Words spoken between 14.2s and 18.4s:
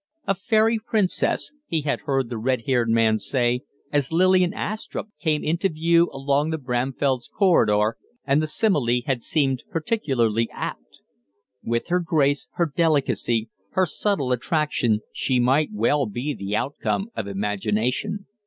attraction, she might well be the outcome of imagination.